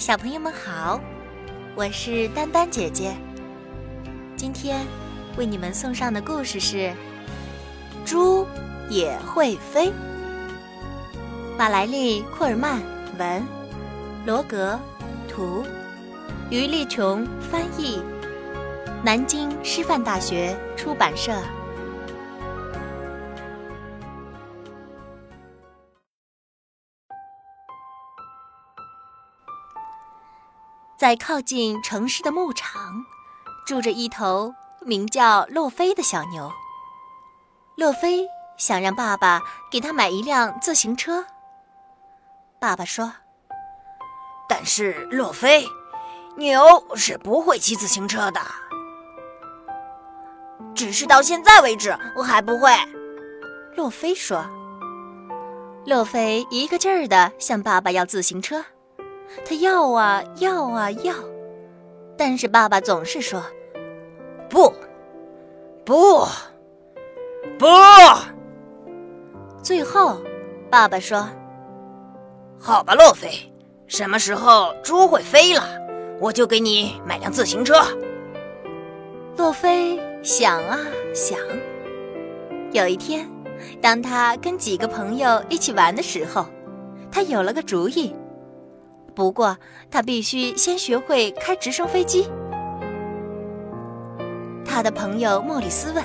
[0.00, 0.98] 小朋友们好，
[1.74, 3.14] 我是丹丹姐姐。
[4.34, 4.86] 今天
[5.36, 6.76] 为你们送上的故事是
[8.02, 8.46] 《猪
[8.88, 9.88] 也会飞》。
[11.58, 12.80] 马莱利·库尔曼
[13.18, 13.46] 文，
[14.24, 14.80] 罗格
[15.28, 15.66] 图，
[16.48, 18.02] 于丽琼翻译，
[19.04, 21.34] 南京师范大学出版社。
[31.00, 33.06] 在靠近城市的牧场，
[33.64, 36.52] 住着一头名叫洛菲的小牛。
[37.74, 39.40] 洛菲想让爸爸
[39.72, 41.24] 给他买一辆自行车。
[42.60, 43.10] 爸爸说
[44.46, 45.66] ：“但是洛菲，
[46.36, 46.62] 牛
[46.94, 48.42] 是不会骑自行车的，
[50.74, 52.70] 只是到现在为止我还不会。”
[53.74, 54.44] 洛菲说。
[55.86, 58.62] 洛菲一个劲儿的向爸爸要自行车。
[59.44, 61.14] 他要啊要啊要，
[62.16, 63.42] 但是爸爸总是说
[64.48, 64.72] ：“不，
[65.84, 66.26] 不，
[67.58, 67.66] 不。”
[69.62, 70.20] 最后，
[70.70, 71.28] 爸爸说
[72.58, 73.30] ：“好吧，洛菲，
[73.86, 75.64] 什么时候猪会飞了，
[76.20, 77.74] 我就给你买辆自行车。”
[79.36, 80.78] 洛菲想啊
[81.14, 81.38] 想，
[82.72, 83.26] 有一天，
[83.80, 86.44] 当他跟几个朋友一起玩的时候，
[87.10, 88.14] 他有了个主意。
[89.14, 89.56] 不过，
[89.90, 92.30] 他必须先学会开直升飞机。
[94.64, 96.04] 他的朋友莫里斯问：“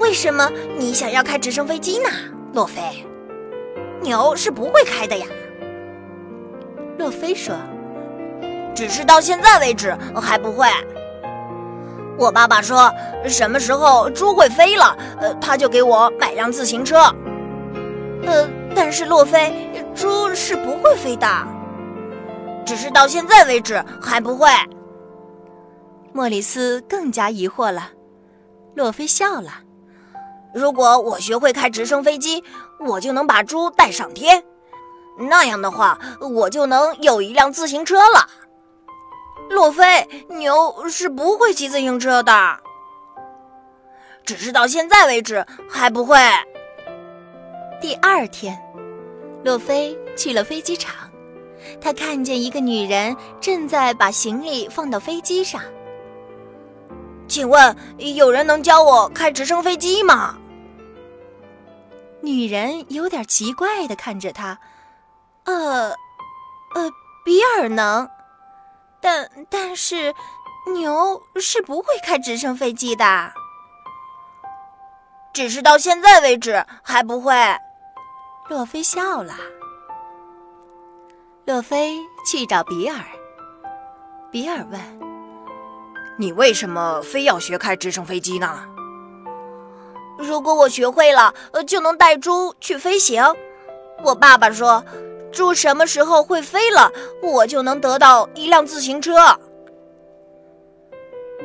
[0.00, 2.08] 为什么你想要开直升飞机呢，
[2.52, 2.82] 洛菲？
[4.00, 5.26] 牛是不会开的呀。”
[6.98, 7.54] 洛菲说
[8.74, 10.66] ：“只是到现在为止还不会。
[12.18, 12.92] 我爸爸说，
[13.26, 14.96] 什么时候猪会飞了，
[15.40, 16.98] 他就给我买辆自行车。
[18.24, 18.48] 呃，
[18.84, 21.28] 但是洛菲，猪是不会飞的。”
[22.66, 24.48] 只是到现在为止还不会。
[26.12, 27.90] 莫里斯更加疑惑了。
[28.74, 29.52] 洛菲笑了
[30.52, 32.42] ：“如果我学会开直升飞机，
[32.80, 34.42] 我就能把猪带上天。
[35.16, 38.28] 那样的话，我就能有一辆自行车了。”
[39.48, 42.58] 洛菲，牛是不会骑自行车的。
[44.24, 46.18] 只是到现在为止还不会。
[47.80, 48.56] 第二天，
[49.44, 51.08] 洛菲去了飞机场。
[51.80, 55.60] 他看见一个女人正在把行李放到飞机上。
[57.28, 57.76] 请问
[58.16, 60.36] 有人能教我开直升飞机吗？
[62.20, 64.58] 女人有点奇怪的看着他。
[65.44, 65.90] 呃，
[66.74, 66.90] 呃，
[67.24, 68.08] 比尔能，
[69.00, 70.14] 但但是
[70.74, 73.32] 牛是不会开直升飞机的。
[75.32, 77.34] 只是到现在为止还不会。
[78.52, 79.32] 洛菲笑了。
[81.46, 81.96] 洛菲
[82.26, 83.02] 去找比尔。
[84.30, 84.78] 比尔问
[86.20, 88.68] ：“你为什么非要学开直升飞机呢？”
[90.20, 93.24] 如果我学会了，呃，就能带猪去飞行。
[94.04, 94.84] 我爸爸说，
[95.32, 96.92] 猪什么时候会飞了，
[97.22, 99.18] 我就能得到一辆自行车。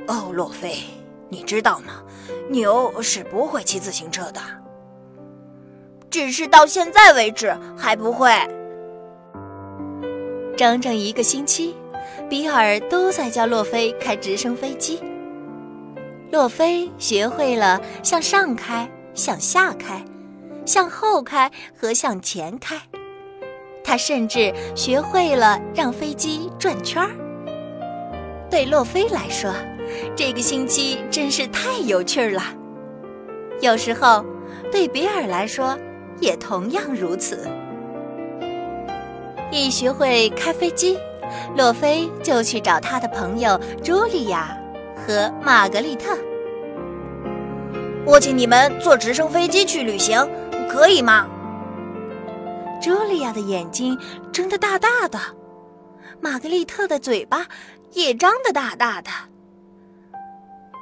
[0.09, 0.83] 哦，洛菲，
[1.29, 2.03] 你知道吗？
[2.49, 4.41] 牛是不会骑自行车的，
[6.09, 8.31] 只是到现在为止还不会。
[10.55, 11.75] 整整一个星期，
[12.29, 14.99] 比尔都在教洛菲开直升飞机。
[16.31, 20.03] 洛菲学会了向上开、向下开、
[20.65, 22.75] 向后开和向前开。
[23.83, 27.11] 他甚至学会了让飞机转圈儿。
[28.49, 29.53] 对洛菲来说，
[30.15, 32.43] 这个星期真是太有趣儿了。
[33.61, 34.25] 有时候，
[34.71, 35.77] 对比尔来说
[36.19, 37.47] 也同样如此。
[39.51, 40.97] 一学会开飞机，
[41.55, 44.57] 洛菲就去找他的朋友茱莉亚
[44.95, 46.17] 和玛格丽特。
[48.05, 50.29] 我请你们坐直升飞机去旅行，
[50.69, 51.27] 可以吗？
[52.81, 53.97] 茱莉亚的眼睛
[54.31, 55.19] 睁得大大的，
[56.21, 57.47] 玛格丽特的嘴巴
[57.93, 59.09] 也张得大大的。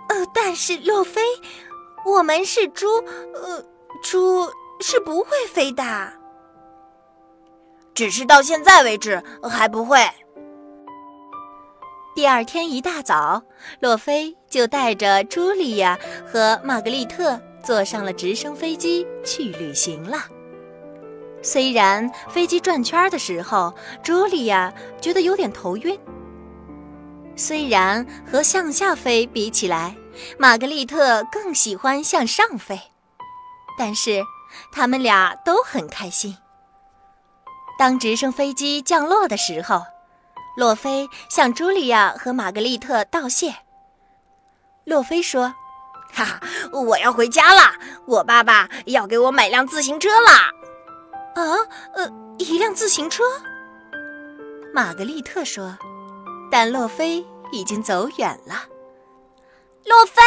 [0.10, 1.22] 呃，但是洛菲，
[2.06, 2.88] 我们是猪，
[3.34, 3.64] 呃，
[4.04, 4.48] 猪
[4.80, 6.14] 是不会飞的。
[7.94, 10.00] 只是到现在为止还不会。
[12.14, 13.42] 第二天一大早，
[13.80, 20.20] 洛菲就带着茱莉亚和玛格丽特坐上了直升飞机去旅行了。
[21.42, 23.74] 虽然飞机转圈的时候，
[24.04, 25.96] 茱莉亚觉得有点头晕；
[27.36, 29.96] 虽然和向下飞比起来，
[30.40, 32.80] 玛格丽特更喜欢向上飞，
[33.78, 34.24] 但是
[34.72, 36.38] 他们俩都很开心。
[37.78, 39.84] 当直升飞机降落的时候，
[40.56, 43.56] 洛菲向茱莉亚和玛格丽特道谢。
[44.86, 45.54] 洛菲说
[46.14, 46.40] ：“哈哈，
[46.72, 47.74] 我要回家了，
[48.06, 50.52] 我爸爸要给我买辆自行车啦。”
[51.36, 51.44] 啊，
[51.96, 53.24] 呃，一辆自行车？
[54.74, 55.78] 玛格丽特说。
[56.52, 58.64] 但洛菲已经走远了。
[59.84, 60.22] 洛菲，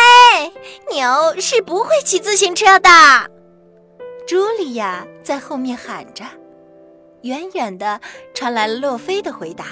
[0.91, 2.89] 牛是不会骑自行车的。
[4.29, 6.23] 茱莉亚在后面喊着。
[7.23, 7.99] 远远的
[8.35, 9.65] 传来了洛菲的回答：“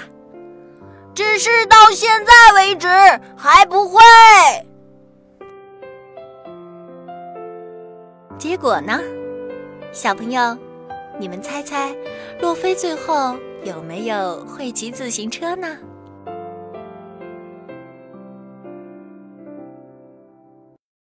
[1.13, 2.87] 只是到现在为止
[3.37, 3.99] 还不会。”
[8.39, 8.99] 结果呢？
[9.91, 10.57] 小朋友，
[11.19, 11.95] 你们猜猜，
[12.41, 15.77] 洛菲最后有没有会骑自行车呢？